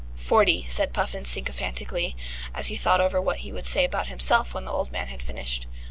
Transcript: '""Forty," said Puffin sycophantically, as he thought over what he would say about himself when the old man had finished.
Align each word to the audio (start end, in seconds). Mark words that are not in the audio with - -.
'""Forty," 0.29 0.65
said 0.67 0.93
Puffin 0.93 1.25
sycophantically, 1.25 2.15
as 2.55 2.69
he 2.69 2.75
thought 2.75 2.99
over 3.01 3.21
what 3.21 3.41
he 3.41 3.51
would 3.51 3.67
say 3.67 3.85
about 3.85 4.07
himself 4.07 4.51
when 4.51 4.65
the 4.65 4.71
old 4.73 4.91
man 4.91 5.09
had 5.09 5.21
finished. 5.21 5.67